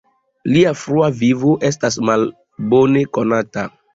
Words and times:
Lia 0.53 0.71
frua 0.83 1.09
vivo 1.19 1.51
estas 1.69 1.99
malbone 2.09 3.07
konata. 3.19 3.69